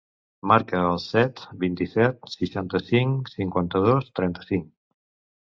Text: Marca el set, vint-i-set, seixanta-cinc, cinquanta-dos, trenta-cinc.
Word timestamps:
Marca 0.51 0.77
el 0.93 0.95
set, 1.03 1.41
vint-i-set, 1.63 2.25
seixanta-cinc, 2.37 3.31
cinquanta-dos, 3.35 4.09
trenta-cinc. 4.23 4.69